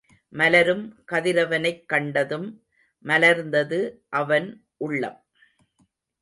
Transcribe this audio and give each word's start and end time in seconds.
மலரும் 0.33 1.03
கதிரவனைக் 1.11 1.83
கண்டதும் 1.85 2.47
மலர்ந்தது 3.05 3.79
அவன் 4.09 4.49
உள்ளம். 4.77 5.19